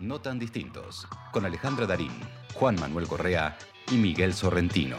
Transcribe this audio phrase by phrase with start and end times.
[0.00, 2.12] No tan distintos, con Alejandra Darín,
[2.54, 3.58] Juan Manuel Correa
[3.90, 4.94] y Miguel Sorrentino.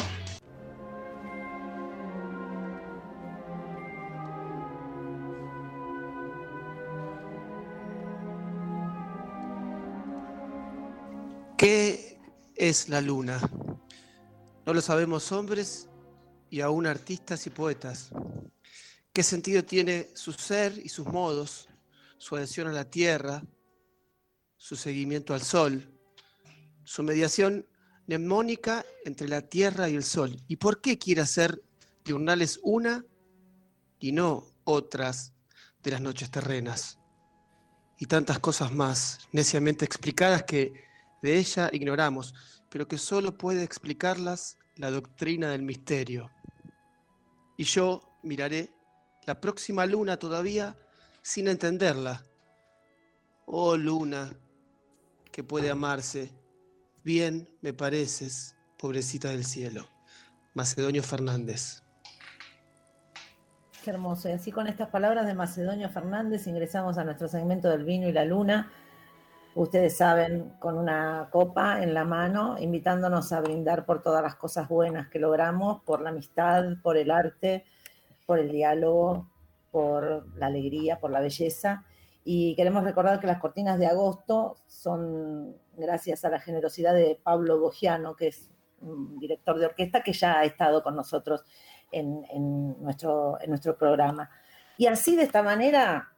[11.58, 12.20] ¿Qué
[12.56, 13.40] es la luna?
[14.66, 15.88] No lo sabemos hombres
[16.50, 18.10] y aún artistas y poetas.
[19.14, 21.70] ¿Qué sentido tiene su ser y sus modos,
[22.18, 23.42] su adhesión a la tierra,
[24.60, 25.90] su seguimiento al sol,
[26.84, 27.66] su mediación
[28.06, 30.38] mnemónica entre la tierra y el sol?
[30.48, 31.64] ¿Y por qué quiere hacer
[32.04, 33.06] diurnales una
[34.00, 35.34] y no otras
[35.82, 37.00] de las noches terrenas?
[37.98, 40.74] Y tantas cosas más, neciamente explicadas que
[41.22, 42.36] de ella ignoramos,
[42.70, 46.30] pero que solo puede explicarlas la doctrina del misterio.
[47.58, 48.74] Y yo miraré
[49.26, 50.78] la próxima luna todavía
[51.22, 52.24] sin entenderla.
[53.46, 54.32] Oh luna,
[55.32, 56.32] que puede amarse,
[57.04, 59.88] bien me pareces, pobrecita del cielo.
[60.54, 61.84] Macedonio Fernández.
[63.84, 64.30] Qué hermoso.
[64.30, 68.12] Y así con estas palabras de Macedonio Fernández ingresamos a nuestro segmento del vino y
[68.12, 68.72] la luna
[69.56, 74.68] ustedes saben, con una copa en la mano, invitándonos a brindar por todas las cosas
[74.70, 77.66] buenas que logramos, por la amistad, por el arte,
[78.26, 79.30] por el diálogo,
[79.72, 81.84] por la alegría, por la belleza.
[82.32, 87.60] Y queremos recordar que las cortinas de agosto son gracias a la generosidad de Pablo
[87.60, 91.44] Bogiano, que es un director de orquesta que ya ha estado con nosotros
[91.92, 94.30] en, en, nuestro, en nuestro programa.
[94.78, 96.10] Y así de esta manera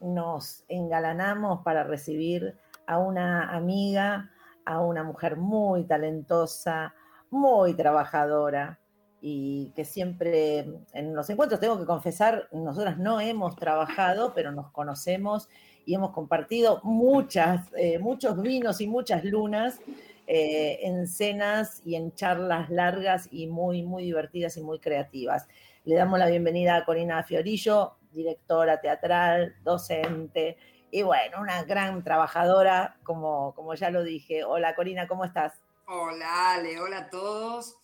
[0.00, 4.32] nos engalanamos para recibir a una amiga,
[4.64, 6.92] a una mujer muy talentosa,
[7.30, 8.80] muy trabajadora
[9.24, 14.72] y que siempre en los encuentros, tengo que confesar, nosotras no hemos trabajado, pero nos
[14.72, 15.48] conocemos
[15.86, 19.78] y hemos compartido muchas, eh, muchos vinos y muchas lunas
[20.26, 25.46] eh, en cenas y en charlas largas y muy, muy divertidas y muy creativas.
[25.84, 30.56] Le damos la bienvenida a Corina Fiorillo, directora teatral, docente,
[30.90, 34.44] y bueno, una gran trabajadora, como, como ya lo dije.
[34.44, 35.54] Hola Corina, ¿cómo estás?
[35.86, 37.81] Hola Ale, hola a todos.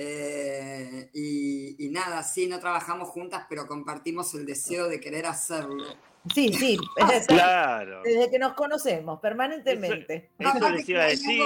[0.00, 5.84] Eh, y, nada, sí, no trabajamos juntas, pero compartimos el deseo de querer hacerlo.
[6.32, 6.78] Sí, sí,
[7.26, 8.02] claro.
[8.04, 10.30] Desde que nos conocemos, permanentemente.
[10.38, 11.42] Eso, les iba a decir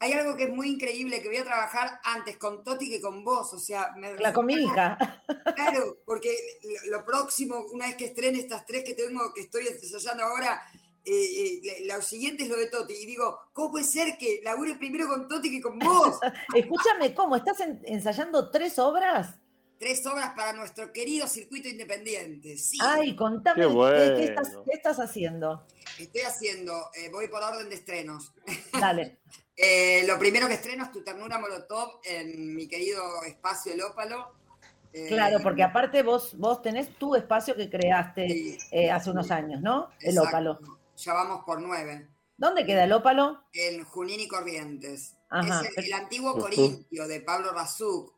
[0.00, 3.24] hay algo que es muy increíble, que voy a trabajar antes con Toti que con
[3.24, 3.92] vos, o sea...
[3.96, 4.96] Me la con mi hija.
[5.56, 6.36] Claro, porque
[6.88, 10.62] lo próximo, una vez que estrene estas tres que tengo, que estoy ensayando ahora,
[11.08, 12.94] eh, eh, lo siguiente es lo de Toti.
[12.94, 16.18] Y digo, ¿cómo puede ser que labure primero con Toti que con vos?
[16.54, 17.36] Escúchame, ¿cómo?
[17.36, 19.36] ¿Estás ensayando tres obras?
[19.78, 22.58] Tres obras para nuestro querido circuito independiente.
[22.58, 22.78] Sí.
[22.80, 25.64] Ay, contame, ¿qué, estás, ¿qué, estás, haciendo?
[25.98, 28.34] Estoy haciendo, eh, voy por orden de estrenos.
[28.72, 29.18] Dale.
[29.56, 34.32] Eh, lo primero que estreno es Tu Ternura Molotov en mi querido espacio El Ópalo.
[34.92, 39.60] Eh, claro, porque aparte vos, vos tenés tu espacio que creaste eh, hace unos años,
[39.60, 39.90] ¿no?
[40.00, 40.58] El Ópalo.
[40.98, 42.08] Ya vamos por nueve.
[42.36, 43.44] ¿Dónde queda el Ópalo?
[43.52, 45.16] En Junín y Corrientes.
[45.30, 48.12] es el, antiguo Corintio de Pablo Razuk.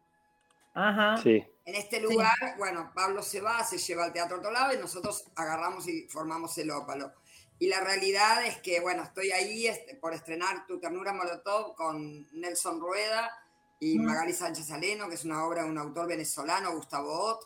[0.73, 1.19] Ajá.
[1.23, 1.45] Sí.
[1.67, 5.87] En este lugar, bueno, Pablo se va, se lleva al Teatro Otro y nosotros agarramos
[5.89, 7.13] y formamos el Ópalo.
[7.59, 12.27] Y la realidad es que, bueno, estoy ahí este, por estrenar Tu Ternura Molotov con
[12.33, 13.31] Nelson Rueda
[13.79, 17.45] y Magali Sánchez Saleno, que es una obra de un autor venezolano, Gustavo Ott,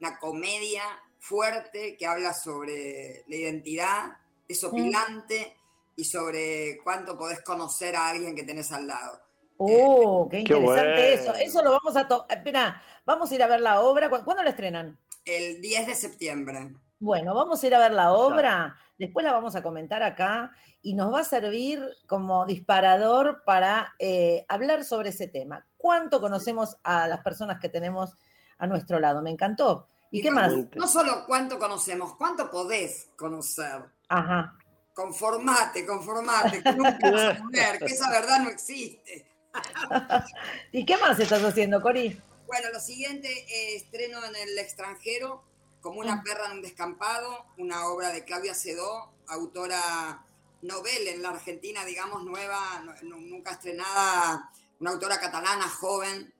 [0.00, 0.84] una comedia
[1.18, 4.16] fuerte que habla sobre la identidad,
[4.48, 5.56] es opilante
[5.96, 9.20] y sobre cuánto podés conocer a alguien que tenés al lado.
[9.56, 11.34] ¡Oh, qué interesante eso!
[11.34, 12.06] Eso lo vamos a...
[12.28, 14.08] Espera, vamos a ir a ver la obra.
[14.08, 14.98] ¿Cuándo la estrenan?
[15.24, 16.74] El 10 de septiembre.
[16.98, 20.94] Bueno, vamos a ir a ver la obra, después la vamos a comentar acá y
[20.94, 25.66] nos va a servir como disparador para eh, hablar sobre ese tema.
[25.76, 28.16] ¿Cuánto conocemos a las personas que tenemos
[28.56, 29.20] a nuestro lado?
[29.20, 29.88] Me encantó.
[30.10, 30.52] ¿Y, qué más?
[30.74, 33.84] No solo cuánto conocemos, cuánto podés conocer.
[34.08, 34.56] Ajá.
[34.94, 36.98] Conformate, conformate, que nunca
[37.78, 39.28] que esa verdad no existe.
[40.72, 42.18] ¿Y qué más estás haciendo, Cori?
[42.46, 45.42] Bueno, lo siguiente, eh, estreno en el extranjero
[45.80, 46.22] como una mm.
[46.24, 50.24] perra en un descampado, una obra de Claudia Cedó, autora
[50.62, 56.32] novel en la Argentina, digamos, nueva, nunca estrenada, una autora catalana, joven,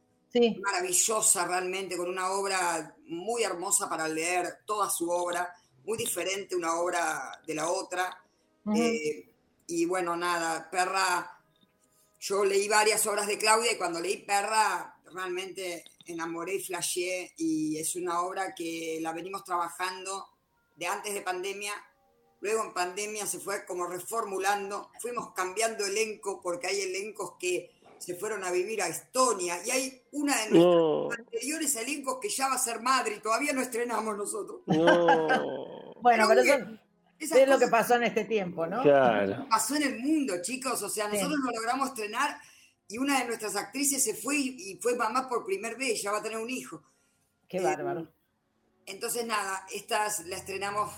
[0.61, 5.55] maravillosa realmente, con una obra muy hermosa para leer, toda su obra,
[5.85, 8.23] muy diferente una obra de la otra.
[8.75, 9.29] Eh,
[9.67, 11.41] y bueno, nada, Perra,
[12.19, 17.79] yo leí varias obras de Claudia y cuando leí Perra, realmente enamoré y flasheé y
[17.79, 20.29] es una obra que la venimos trabajando
[20.75, 21.73] de antes de pandemia
[22.41, 28.15] luego en pandemia se fue como reformulando, fuimos cambiando elenco porque hay elencos que se
[28.15, 32.55] fueron a vivir a Estonia y hay una de nuestros anteriores elencos que ya va
[32.55, 34.61] a ser madre y todavía no estrenamos nosotros.
[34.67, 36.43] bueno, pero
[37.19, 38.83] eso es lo que pasó en este tiempo, ¿no?
[38.83, 39.47] Claro.
[39.49, 42.39] Pasó en el mundo, chicos, o sea, nosotros no logramos estrenar
[42.89, 46.19] y una de nuestras actrices se fue y, fue mamá por primera vez, ya va
[46.19, 46.83] a tener un hijo.
[47.49, 48.01] Qué bárbaro.
[48.01, 48.09] Eh,
[48.87, 50.93] entonces, nada, estas la estrenamos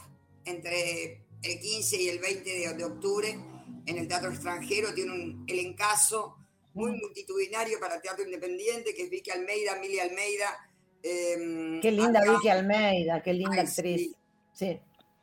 [0.44, 3.38] entre el 15 y el 20 de, octubre
[3.86, 4.92] en el Teatro Extranjero.
[4.92, 6.37] Tiene un elencazo
[6.74, 10.70] muy multitudinario para teatro independiente, que es Vicky Almeida, Emilia Almeida.
[11.02, 14.14] Em, qué linda Vicky Almeida, qué linda actriz.
[14.52, 14.80] Sí.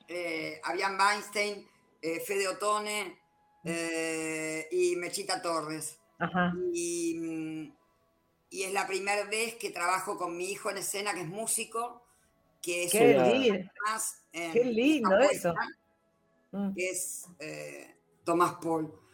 [0.07, 1.68] Eh, Avian Weinstein,
[2.01, 3.19] eh, Fede Otone
[3.63, 5.97] eh, y Mechita Torres.
[6.19, 6.53] Ajá.
[6.74, 7.71] Y,
[8.51, 12.01] es la primera vez que trabajo con mi hijo en escena, que es músico,
[12.62, 13.69] que es qué, lindo.
[14.31, 15.53] qué lindo eso.
[16.51, 16.74] Mm.
[16.74, 17.25] Que es
[18.24, 19.05] Tomás Paul.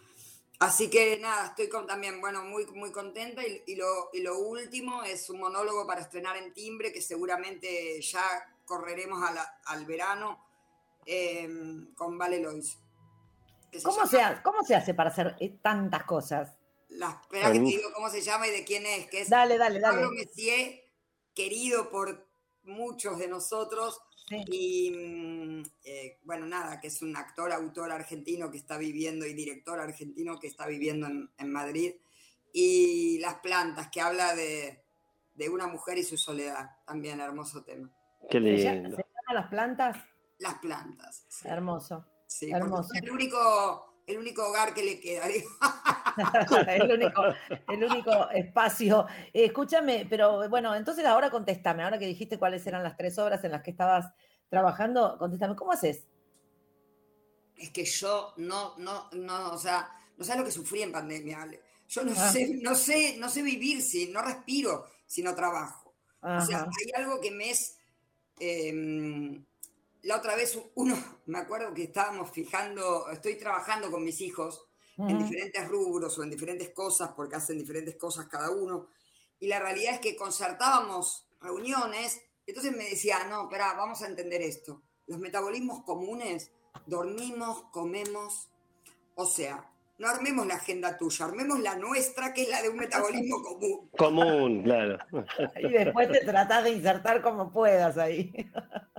[0.61, 3.41] Así que nada, estoy con, también, bueno, muy, muy contenta.
[3.43, 8.23] Y, lo, y, lo, último es un monólogo para estrenar en timbre, que seguramente ya
[8.63, 9.19] correremos
[9.65, 10.45] al verano
[11.03, 12.77] em, con Vale Lois.
[13.83, 16.55] ¿Cómo, se ¿Cómo se hace para hacer eh, tantas cosas?
[16.89, 19.09] La, espera que te digo cómo se llama y de quién es.
[19.09, 19.95] Que es dale, dale, dale.
[19.95, 20.83] Pablo Messier,
[21.33, 22.27] querido por
[22.65, 23.99] muchos de nosotros,
[24.47, 29.33] y mm, eh, bueno, nada, que es un actor, autor argentino que está viviendo y
[29.33, 31.95] director argentino que está viviendo en, Madrid.
[32.53, 34.83] Y Las plantas, que habla de,
[35.51, 36.69] una mujer y su soledad.
[36.85, 37.91] También hermoso tema.
[38.29, 38.95] Qué lindo.
[38.95, 39.97] ¿Se llama Las plantas?
[40.39, 41.25] Las plantas.
[41.43, 42.05] Hermoso.
[42.27, 42.93] Sí, hermoso.
[42.93, 45.25] El único, el único hogar que le queda.
[46.67, 47.23] el, único,
[47.69, 49.07] el único espacio.
[49.33, 53.51] escúchame, pero bueno, entonces ahora contéstame, ahora que dijiste cuáles eran las tres obras en
[53.51, 54.13] las que estabas
[54.49, 56.05] trabajando, contéstame, ¿cómo haces?
[57.55, 61.47] Es que yo no, no, no, o sea, no sé lo que sufrí en pandemia,
[61.87, 65.93] Yo no sé, no sé, no sé vivir si, no respiro si no trabajo.
[66.21, 67.77] O sea, hay algo que me es.
[68.39, 69.43] Em,
[70.03, 70.95] la otra vez uno,
[71.25, 74.67] me acuerdo que estábamos fijando, estoy trabajando con mis hijos
[74.97, 78.89] en diferentes rubros o en diferentes cosas, porque hacen diferentes cosas cada uno.
[79.39, 84.43] Y la realidad es que concertábamos reuniones, entonces me decía, no, espera, vamos a entender
[84.43, 84.83] esto.
[85.07, 86.51] Los metabolismos comunes,
[86.85, 88.49] dormimos, comemos,
[89.15, 92.77] o sea, no armemos la agenda tuya, armemos la nuestra, que es la de un
[92.77, 93.89] metabolismo común.
[93.97, 94.99] Común, claro.
[95.59, 98.31] Y después te tratás de insertar como puedas ahí.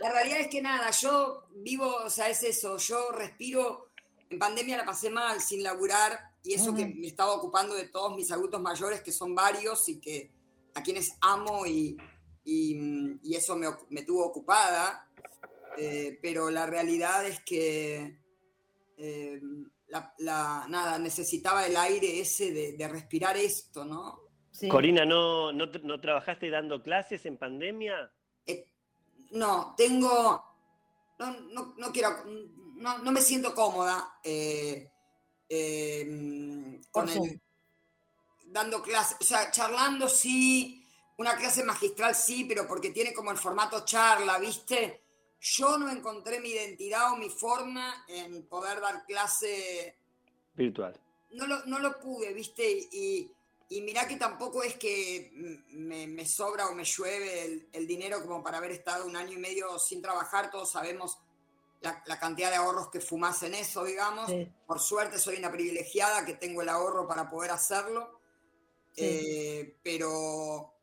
[0.00, 3.88] La realidad es que nada, yo vivo, o sea, es eso, yo respiro
[4.30, 8.14] en pandemia la pasé mal, sin laburar, y eso que me estaba ocupando de todos
[8.14, 10.30] mis adultos mayores, que son varios y que
[10.74, 11.96] a quienes amo y,
[12.44, 15.06] y, eso me, me, tuvo ocupada.
[15.76, 18.18] Eh, pero la realidad es que
[18.96, 19.40] eh,
[19.88, 24.20] la, nada, necesitaba el aire ese de, respirar esto, ¿no?
[24.70, 28.10] Corina, ¿no, ¿no, no, trabajaste dando clases en pandemia?
[29.30, 30.44] Eh, no, tengo,
[31.18, 32.24] no, no, no quiero,
[32.76, 34.90] no, no me siento cómoda eh,
[35.48, 37.40] em, con el,
[38.46, 40.84] dando clases, o sea, charlando sí,
[41.18, 45.02] una clase magistral sí, pero porque tiene como el formato charla, ¿viste?
[45.40, 49.96] Yo no encontré mi identidad o mi forma en poder dar clase
[50.54, 50.98] virtual.
[51.30, 52.88] No lo, no lo pude, ¿viste?
[52.90, 53.30] Y,
[53.68, 55.30] y mirá que tampoco es que
[55.70, 59.38] me, sobra o me llueve el, el, dinero como para haber estado un año y
[59.38, 60.50] medio sin trabajar.
[60.50, 61.18] Todos sabemos
[61.80, 64.30] la, cantidad de ahorros que fumas en eso, digamos.
[64.66, 68.20] Por suerte soy una privilegiada que tengo el ahorro para poder hacerlo.
[68.96, 70.74] Eh, pero,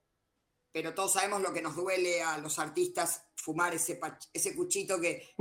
[0.71, 3.99] pero todos sabemos lo que nos duele a los artistas fumar ese,
[4.31, 5.33] ese cuchito que,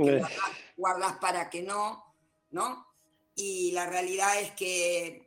[0.75, 2.03] guardas, para que no,
[2.51, 2.85] ¿no?
[3.33, 5.24] Y la realidad es que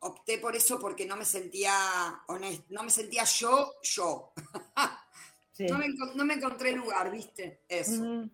[0.00, 4.32] opté por eso porque no me sentía honesto, no me sentía yo, yo.
[5.58, 7.60] no, me, no, me, encontré lugar, ¿viste?
[7.68, 8.28] Eso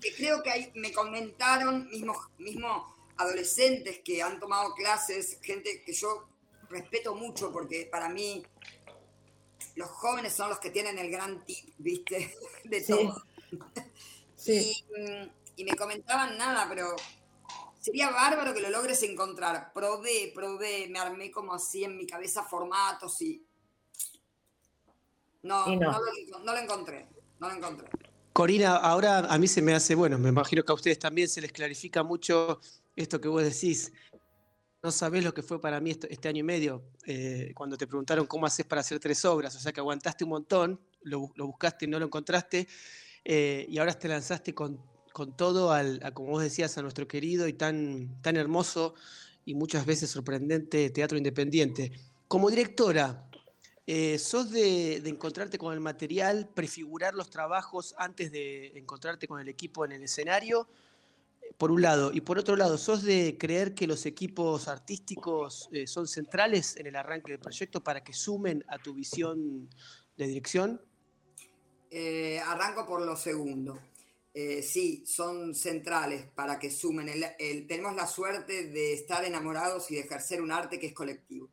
[0.00, 6.28] que creo que me comentaron mismos mismo adolescentes que han tomado clases, gente que yo
[6.70, 8.44] respeto mucho porque para mí
[9.74, 12.36] los jóvenes son los que tienen el gran tip, ¿viste?
[12.64, 13.24] De todo.
[14.36, 14.84] Sí.
[15.56, 16.94] Y, me comentaban nada, pero
[17.88, 19.72] sería bárbaro que lo logres encontrar.
[19.72, 23.42] Probé, probé, me armé como así en mi cabeza formatos y...
[25.42, 25.92] No, no.
[26.44, 27.88] no lo encontré, no lo encontré.
[28.34, 31.40] Corina, ahora a mí se me hace, bueno, me imagino que a ustedes también se
[31.40, 32.60] les clarifica mucho
[32.94, 33.90] esto que vos decís.
[34.82, 38.26] No sabés lo que fue para mí este, año y medio, eh, cuando te preguntaron
[38.26, 41.88] cómo haces para hacer tres obras, o sea que aguantaste un montón, lo, buscaste y
[41.88, 42.68] no lo encontraste,
[43.24, 44.78] eh, y ahora te lanzaste con
[45.12, 48.94] con todo al, como vos decías, a nuestro querido y tan, tan hermoso
[49.44, 51.92] y muchas veces sorprendente teatro independiente.
[52.28, 53.28] Como directora,
[53.86, 59.48] eh, ¿sos de, encontrarte con el material, prefigurar los trabajos antes de encontrarte con el
[59.48, 60.68] equipo en el escenario?
[61.56, 62.12] Por un lado.
[62.12, 66.86] Y por otro lado, ¿sos de creer que los equipos artísticos eh, son centrales en
[66.86, 69.70] el arranque del proyecto para que sumen a tu visión
[70.18, 70.82] de dirección?
[71.90, 73.80] Eh, arranco por lo segundo.
[74.40, 77.10] Eh, sí, son centrales para que sumen.
[77.66, 81.48] tenemos la suerte de estar enamorados y de ejercer un arte que es colectivo.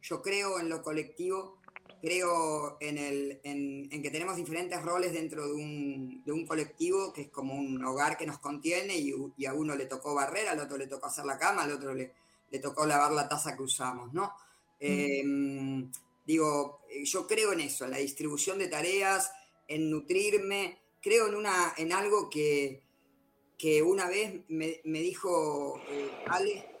[0.00, 1.58] Yo creo en lo colectivo,
[2.00, 7.22] creo en, el, en, que tenemos diferentes roles dentro de un, de un, colectivo que
[7.22, 10.60] es como un hogar que nos contiene y, y, a uno le tocó barrer, al
[10.60, 12.12] otro le tocó hacer la cama, al otro le,
[12.48, 14.32] le tocó lavar la taza que usamos, ¿no?
[14.78, 15.90] Em,
[16.24, 19.32] digo, yo creo en eso, en la distribución de tareas,
[19.66, 22.82] en nutrirme, creo en, una, en algo que,
[23.58, 26.78] que una vez me, me dijo eh, Ale,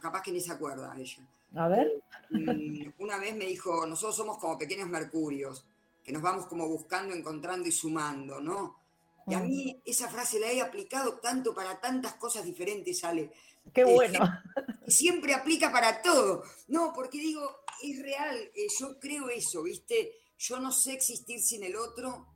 [0.00, 1.26] capaz que ni se acuerda ella.
[1.54, 2.02] A ver.
[2.30, 5.66] Mm, una vez me dijo, nosotros somos como pequeños mercurios,
[6.04, 8.78] que nos vamos como buscando, encontrando y sumando, ¿no?
[9.26, 13.30] Y a mí esa frase la he aplicado tanto para tantas cosas diferentes, Ale.
[13.74, 14.20] Qué bueno.
[14.86, 16.44] Siempre aplica para todo.
[16.68, 20.14] No, porque digo, es real, eh, yo creo eso, ¿viste?
[20.38, 22.26] Yo no sé existir sin el otro,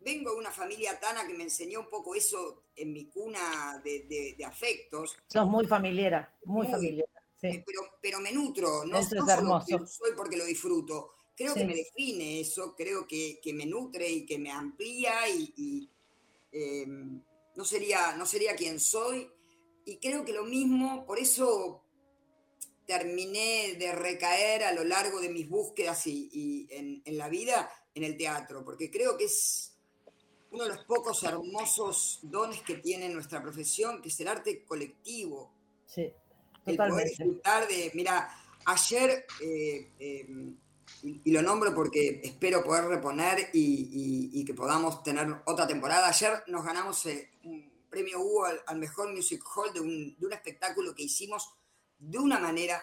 [0.00, 4.36] vengo de una familia tana que me enseñó un poco eso en mi cuna de,
[4.46, 5.16] afectos.
[5.28, 7.06] Sos muy familiar, muy, familiar.
[7.42, 11.12] Eh, pero, pero me nutro, no, eso no soy porque lo disfruto.
[11.34, 15.90] Creo que me define eso, creo que, me nutre y que me amplía y,
[16.52, 17.22] em,
[17.56, 19.30] no, sería, no sería quien soy.
[19.86, 21.82] Y creo que lo mismo, por eso
[22.86, 28.04] terminé de recaer a lo largo de mis búsquedas y, en, en, la vida en
[28.04, 29.69] el teatro, porque creo que es
[30.50, 35.52] uno de los pocos hermosos dones que tiene nuestra profesión, que es el arte colectivo.
[35.86, 36.12] Sí,
[36.64, 36.70] totalmente.
[36.70, 38.28] El poder disfrutar de, mira,
[38.64, 40.54] ayer, eh, eh,
[41.02, 46.64] y, lo nombro porque espero poder reponer y, que podamos tener otra temporada, ayer nos
[46.64, 51.04] ganamos eh, un premio Hugo al, mejor music hall de un, de un espectáculo que
[51.04, 51.48] hicimos
[51.98, 52.82] de una manera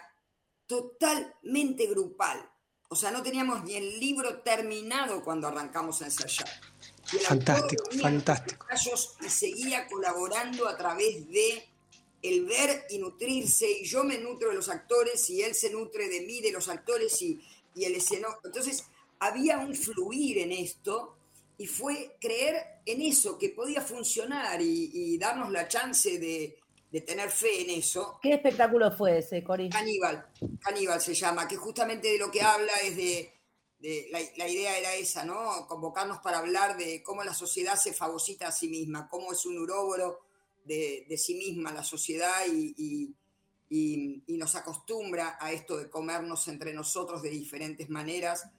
[0.65, 2.49] totalmente grupal.
[2.89, 6.47] O sea, no teníamos ni el libro terminado cuando arrancamos a ensayar
[7.21, 8.65] fantástico, fantástico.
[9.21, 11.63] Y seguía colaborando a través de
[12.21, 16.09] el ver y nutrirse, y yo me nutro de los actores, y él se nutre
[16.09, 17.39] de mí, de los actores, y,
[17.75, 18.39] y el escenario.
[18.43, 18.83] Entonces,
[19.19, 21.15] había un fluir en esto,
[21.57, 26.57] y fue creer en eso, que podía funcionar, y, darnos la chance de,
[26.91, 28.19] de, tener fe en eso.
[28.21, 29.69] ¿Qué espectáculo fue ese, Cori?
[29.69, 30.25] Caníbal,
[30.59, 33.36] Caníbal se llama, que justamente de lo que habla es de
[33.79, 35.67] la, idea era esa, ¿no?
[35.67, 39.57] Convocarnos para hablar de cómo la sociedad se fagocita a sí misma, cómo es un
[39.59, 40.19] uróboro
[40.65, 43.13] de, sí misma la sociedad y,
[44.27, 48.49] nos acostumbra a esto de comernos entre nosotros de diferentes maneras.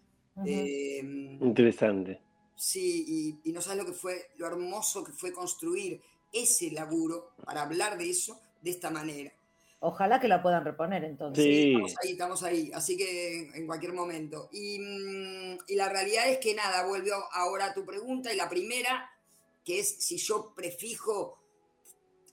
[0.46, 1.00] Eh,
[1.40, 2.20] Interesante.
[2.56, 6.00] Sí, y, no sabes lo que fue, lo hermoso que fue construir
[6.32, 9.32] ese laburo para hablar de eso de esta manera.
[9.80, 11.44] Ojalá que la puedan reponer entonces.
[11.44, 11.70] Sí.
[11.70, 12.70] estamos ahí, estamos ahí.
[12.74, 14.48] Así que en cualquier momento.
[14.52, 18.32] Mm, y, la realidad es que nada, vuelvo ahora a tu pregunta.
[18.32, 19.08] Y la primera,
[19.64, 21.38] que es si yo prefijo,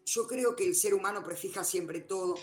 [0.06, 2.36] yo creo que el ser humano prefija siempre todo,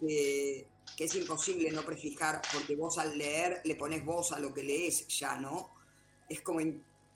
[0.00, 0.66] que
[0.98, 5.08] es imposible no prefijar, porque vos al leer le pones voz a lo que lees,
[5.08, 5.74] ya, ¿no?
[6.28, 6.60] Es como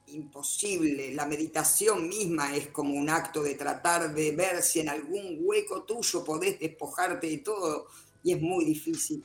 [0.09, 1.15] imposible.
[1.15, 5.83] La meditación misma es como un acto de tratar de ver si en algún hueco
[5.83, 7.87] tuyo podés despojarte de todo
[8.23, 9.25] y es muy difícil.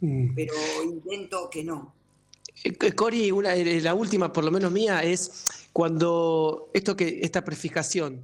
[0.00, 0.34] Mm.
[0.34, 1.94] Pero intento que no.
[2.64, 7.20] Eh, eh, Cori, una, eh, la última, por lo menos mía, es cuando esto que,
[7.22, 8.22] esta prefijación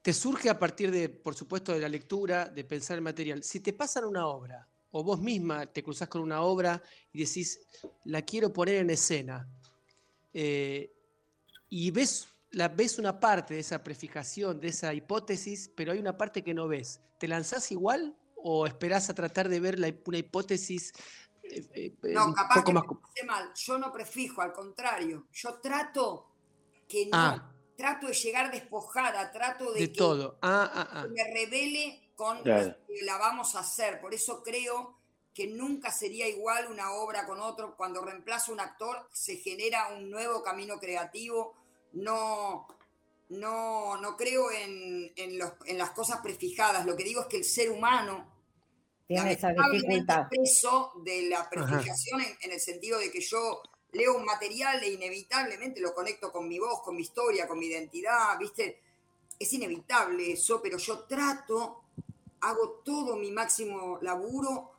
[0.00, 3.42] te surge a partir de, por supuesto, de la lectura, de pensar el material.
[3.44, 7.60] Si te pasan una obra, o vos misma te cruzás con una obra y decís,
[8.04, 9.48] la quiero poner en escena,
[11.74, 16.18] y ves, la, ves una parte de esa prefijación, de esa hipótesis, pero hay una
[16.18, 17.00] parte que no ves.
[17.18, 20.92] ¿Te lanzás igual o esperás a tratar de ver la, una hipótesis?
[21.42, 22.84] Eh, eh, no, capaz que más...
[23.26, 23.52] mal.
[23.54, 25.28] Yo no prefijo, al contrario.
[25.32, 26.26] Yo trato
[26.86, 27.10] que no.
[27.14, 27.50] Ah.
[27.74, 30.38] Trato de llegar despojada, trato de, que, todo.
[30.42, 33.98] Ah, ah, me revele con lo que la vamos a hacer.
[33.98, 34.98] Por eso creo
[35.32, 37.74] que nunca sería igual una obra con otro.
[37.78, 41.61] Cuando reemplaza un actor, se genera un nuevo camino creativo
[41.92, 42.66] no,
[43.28, 46.86] no, no creo en, en, las cosas prefijadas.
[46.86, 48.30] Lo que digo es que el ser humano
[49.06, 50.28] tiene esa dificultad.
[50.28, 55.80] preso de la prefijación en, el sentido de que yo leo un material e inevitablemente
[55.80, 58.80] lo conecto con mi voz, con mi historia, con mi identidad, ¿viste?
[59.42, 61.82] es inevitable eso, pero yo trato,
[62.40, 64.71] hago todo mi máximo laburo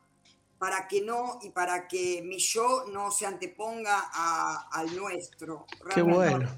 [0.58, 5.66] para que no y para que mi yo no se anteponga a- al nuestro.
[5.94, 6.48] Qué bueno.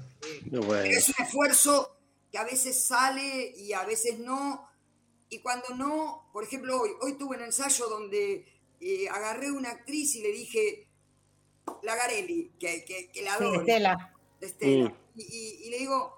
[0.51, 0.67] Muy bueno.
[0.83, 1.97] pero es un esfuerzo
[2.31, 4.67] que a veces sale y a veces no.
[5.29, 8.45] Y cuando no, por ejemplo, hoy, hoy tuve un ensayo donde
[8.79, 10.87] eh, agarré una actriz y le dije,
[11.83, 14.13] la Garelli, que, que, que la Sí, adoro, Estela.
[14.39, 14.89] de Estela.
[14.89, 14.93] Mm.
[15.19, 16.13] Y, y- y le digo,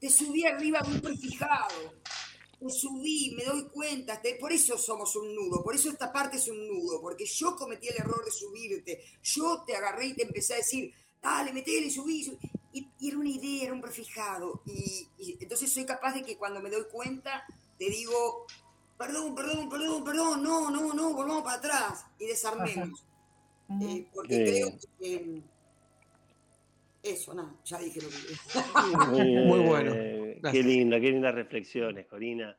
[0.00, 1.94] te subí arriba un prefijado.
[2.70, 4.20] Subí, me doy cuenta.
[4.20, 5.62] te- por eso somos un nudo.
[5.62, 7.00] Por eso esta parte es un nudo.
[7.00, 9.02] Porque yo cometí el error de subirte.
[9.22, 10.92] Yo te agarré y te empecé a decir,
[11.22, 12.24] dale, metele, subí.
[12.24, 12.38] subí".
[12.72, 14.62] Y, y era una idea, era un prefijado.
[14.66, 17.44] Y, y entonces soy capaz de que cuando me doy cuenta,
[17.78, 18.46] te digo,
[18.98, 22.04] perdón, perdón, perdón, perdón, no, no, no, volvamos para atrás.
[22.18, 23.04] Y desarmemos.
[23.80, 25.14] Eh, porque creo que.
[25.14, 25.42] eh,
[27.02, 29.92] eso, nada, ya dije lo que Muy bueno.
[30.52, 32.56] Qué linda, qué lindas reflexiones, Corina.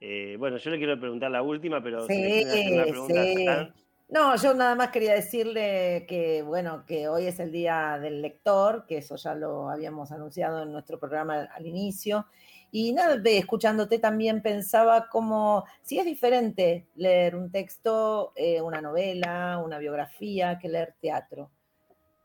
[0.00, 3.44] Eh, bueno, yo le quiero preguntar la última, pero si Sí, una pregunta sí.
[3.44, 3.74] tan-
[4.10, 8.86] No, yo nada más quería decirle que, bueno, que hoy es el día del lector,
[8.86, 12.26] que eso ya lo habíamos anunciado en nuestro programa al, al inicio.
[12.70, 19.60] Y nada, escuchándote también pensaba como si es diferente leer un texto, eh, una novela,
[19.62, 21.50] una biografía, que leer teatro.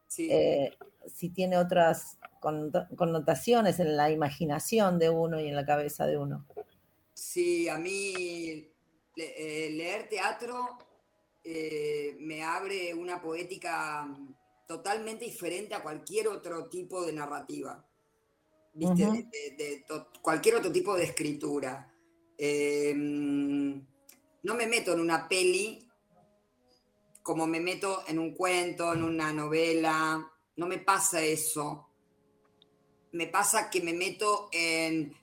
[0.08, 0.30] Sí.
[0.32, 0.72] Eh,
[1.08, 6.18] si tiene otras connota- connotaciones en la imaginación de uno y en la cabeza de
[6.18, 6.46] uno.
[7.14, 8.72] Sí, a mí
[9.16, 10.78] eh, leer teatro
[11.44, 14.08] eh, me abre una poética
[14.68, 17.86] totalmente diferente a cualquier otro tipo de narrativa.
[18.74, 19.04] ¿Viste?
[19.04, 19.14] Ujú.
[19.14, 21.94] De- de- de to- cualquier otro tipo de escritura.
[22.38, 23.88] Eh, mm,
[24.44, 25.88] no me meto en una peli
[27.22, 30.30] como me meto en un cuento, en una novela.
[30.56, 31.90] No me pasa eso.
[33.12, 35.16] Me pasa que me meto en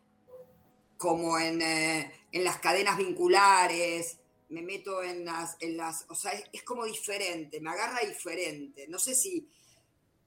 [0.96, 4.18] como en, eh, en las cadenas vinculares,
[4.50, 8.86] me meto en las, en las o sea, es, es como diferente, me agarra diferente.
[8.88, 9.48] No sé si,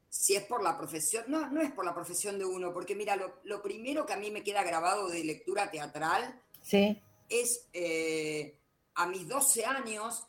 [0.10, 3.16] si es por la profesión, no, no es por la profesión de uno, porque mira,
[3.16, 7.00] lo, lo primero que a mí me queda grabado de lectura teatral ¿Sí?
[7.30, 8.58] es eh,
[8.96, 10.26] a mis 12 años,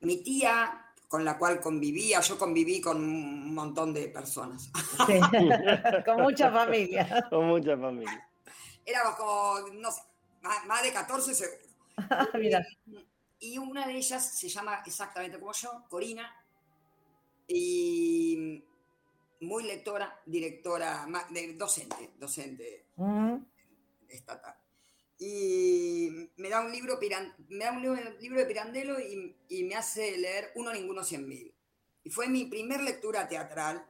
[0.00, 4.70] mi tía, con la cual convivía, yo conviví con un montón de personas.
[5.08, 5.18] Sí.
[6.06, 7.26] Con mucha familia.
[7.28, 8.30] Con mucha familia.
[8.86, 10.02] Éramos como, no sé,
[10.40, 11.58] más, más de 14 seguro.
[12.34, 12.64] Mira.
[13.40, 16.32] Y una de ellas se llama exactamente como yo, Corina,
[17.48, 18.62] y
[19.40, 21.08] muy lectora, directora,
[21.56, 23.44] docente, docente Ujú.
[24.08, 24.54] estatal.
[25.22, 29.74] Y me da un libro, piran- me da un libro, de Pirandello y, y me
[29.74, 31.54] hace leer Uno, Ninguno, Cien Mil.
[32.02, 33.84] Y fue mi primer lectura teatral,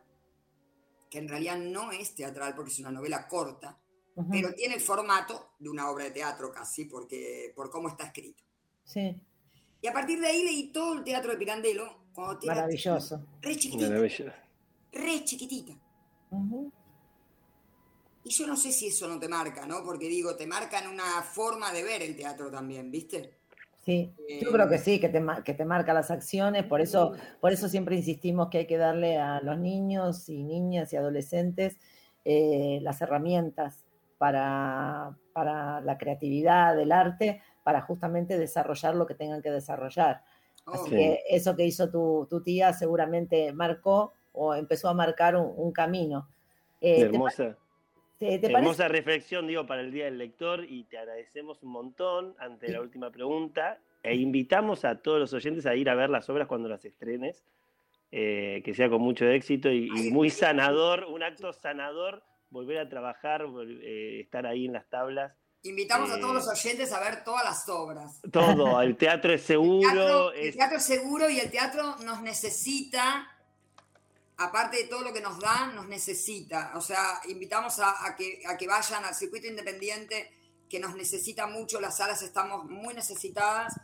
[1.09, 3.81] que en realidad no es teatral porque es una novela corta,
[4.16, 4.29] Ujú.
[4.29, 8.43] pero tiene el formato de una obra de teatro casi, porque, por cómo está escrito.
[8.85, 9.16] Sí,
[9.83, 13.25] Y a partir de ahí leí todo el teatro de Pirandello, cuando maravilloso.
[13.40, 14.33] re chiquitita, Maravilloso.
[14.93, 15.79] re chiquitita.
[16.33, 16.73] Ujú.
[18.22, 19.83] Y yo no sé si eso no te marca, ¿no?
[19.83, 23.38] Porque digo, te marcan una forma de ver el teatro también, ¿viste?
[23.85, 27.52] Sí, yo creo que sí, que te, que te marca las acciones, por eso, por
[27.52, 31.78] eso siempre insistimos que hay que darle a los niños y niñas y adolescentes
[32.24, 33.87] eh, las herramientas
[34.18, 40.22] para, para la creatividad, el arte, para justamente desarrollar lo que tengan que desarrollar.
[40.66, 40.96] Así Oh, Sí.
[40.96, 45.72] que eso que hizo tu, tu tía seguramente marcó o empezó a marcar un, un
[45.72, 46.28] camino.
[46.83, 47.56] Eh, ¿te, hermosa, te-
[48.20, 52.70] te hermosa reflexión, digo, para el Día del Lector y te agradecemos un montón ante
[52.70, 56.46] la última pregunta e invitamos a todos los oyentes a ir a ver las obras
[56.46, 57.44] cuando las estrenes,
[58.12, 62.88] eh, que sea con mucho éxito y, y muy sanador, un acto sanador, volver a
[62.88, 63.46] trabajar,
[63.83, 65.33] eh, estar ahí en las tablas.
[65.62, 68.20] Invitamos a Eh, todos los oyentes a ver todas las obras.
[68.33, 72.22] Todo, el teatro es El seguro, teatro, el teatro es seguro y el teatro nos
[72.22, 73.28] necesita,
[74.40, 76.72] aparte de todo lo que nos da, nos necesita.
[76.74, 80.33] O sea, invitamos a, a que, a que vayan al circuito independiente,
[80.68, 83.74] que nos necesita mucho, las salas estamos muy necesitadas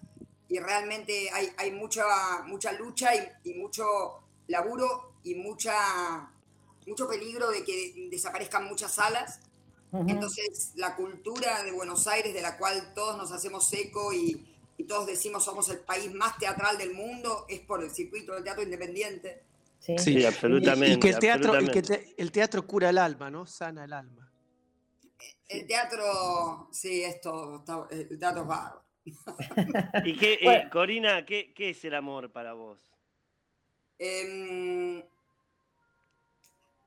[0.48, 2.06] y realmente hay, hay mucha,
[2.46, 6.30] mucha lucha y, y mucho laburo y mucha,
[6.86, 9.40] mucho peligro de que desaparezcan muchas salas.
[9.92, 14.46] Entonces, la cultura de Buenos Aires, de la cual todos nos hacemos eco y,
[14.78, 18.44] y todos decimos somos el país más teatral del mundo, es por el circuito del
[18.44, 19.42] teatro independiente.
[19.78, 20.24] Sí.
[20.24, 20.96] Absolutamente.
[20.96, 22.14] Y, que el teatro, y que absolutamente.
[22.14, 23.46] te- el teatro cura el alma, ¿no?
[23.46, 24.32] Sana el alma.
[25.48, 28.84] El teatro, sí, es todo, está- el teatro es bárbaro.
[30.04, 30.70] ¿Y qué, eh, Bueno.
[30.70, 32.80] Corina, ¿qué, qué es el amor para vos?
[33.98, 35.02] Em,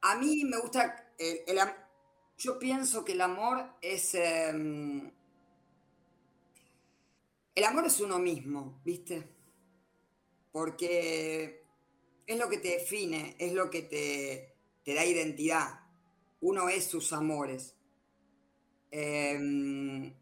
[0.02, 1.60] a mí me gusta el, el
[2.38, 4.14] Yo pienso que el amor es...
[4.16, 5.10] em,
[7.56, 9.28] el amor es uno mismo, ¿viste?
[10.52, 11.66] Porque
[12.30, 15.82] es lo que te define, es lo que te, te da identidad.
[16.42, 17.76] Uno es sus amores.
[18.92, 20.14] Em,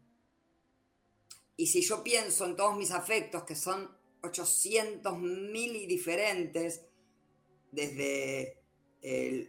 [1.56, 3.90] y si yo pienso en todos mis afectos, que son
[4.22, 6.82] 800 mil y diferentes,
[7.72, 8.58] desde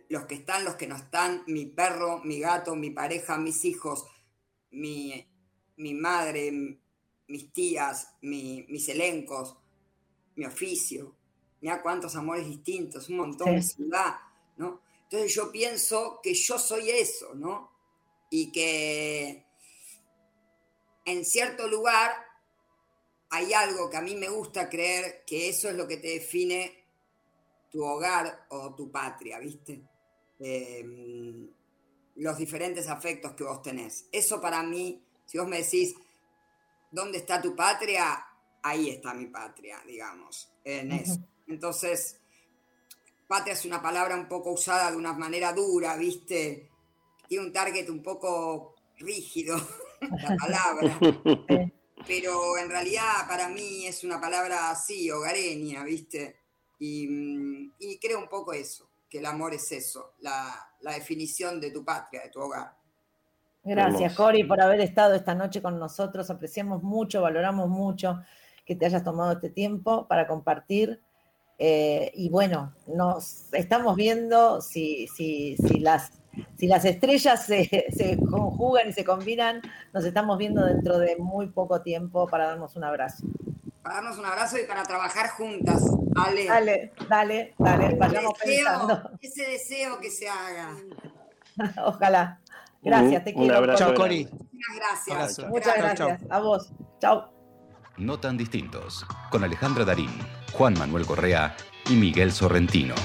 [0.09, 4.05] los que están, los que no están, mi perro, mi gato, mi pareja, mis hijos,
[4.71, 5.27] mi,
[5.77, 6.51] mi madre,
[7.27, 9.57] mis tías, mi- mis elencos,
[10.35, 11.17] mi oficio.
[11.61, 13.75] Mira cuántos amores distintos, un montón de Sí.
[13.75, 14.15] ciudad,
[14.57, 14.81] ¿no?
[15.03, 17.71] Entonces yo pienso que yo soy eso, ¿no?
[18.29, 19.45] Y que
[21.05, 22.11] en cierto lugar
[23.31, 26.83] hay algo que a mí me gusta creer que eso es lo que te define
[27.71, 29.81] tu hogar o tu patria, ¿viste?
[30.39, 30.85] Eh,
[32.15, 34.07] los diferentes afectos que vos tenés.
[34.11, 35.95] Eso para mí, si vos me decís,
[36.91, 38.25] ¿dónde está tu patria?
[38.61, 41.19] Ahí está mi patria, digamos, en eso.
[41.49, 42.21] Entonces,
[43.27, 46.69] patria es una palabra un poco usada de una manera dura, ¿viste?
[47.27, 49.57] Tiene un target un poco rígido,
[50.01, 50.99] la palabra
[52.07, 56.37] pero en realidad para mí es una palabra así, hogareña, ¿viste?
[56.79, 61.59] Y, mm, y creo un poco eso, que el amor es eso, la, la definición
[61.59, 62.77] de tu patria, de tu hogar.
[63.63, 64.15] Gracias.
[64.15, 66.29] Cori, por haber estado esta noche con nosotros.
[66.29, 68.21] Apreciamos mucho, valoramos mucho
[68.65, 71.01] que te hayas tomado este tiempo para compartir.
[71.61, 76.11] Eh, y bueno, nos estamos viendo si, si, si, las,
[76.57, 79.61] si las estrellas se, se conjugan y se combinan,
[79.93, 83.25] nos estamos viendo dentro de muy poco tiempo para darnos un abrazo.
[83.83, 85.83] Para darnos un abrazo y para trabajar juntas.
[86.15, 89.11] Ale, Dale, dale, dale, vayamos deseo, pensando.
[89.21, 90.75] ese deseo que se haga.
[91.85, 92.39] Ojalá.
[92.81, 93.57] Gracias, te Un quiero.
[93.57, 94.25] abrazo Chao, Cori.
[94.31, 95.15] Muchas gracias.
[95.15, 95.47] Abrazo.
[95.47, 96.07] Muchas Chau, chau.
[96.07, 96.31] gracias.
[96.31, 96.71] A vos.
[96.99, 97.33] Chao.
[97.97, 100.09] No tan distintos, con Alejandra Darín,
[100.51, 101.55] Juan Manuel Correa
[101.89, 102.95] y Miguel Sorrentino.